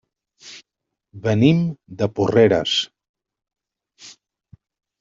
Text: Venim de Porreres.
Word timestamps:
Venim 1.27 1.59
de 2.01 2.09
Porreres. 2.15 2.73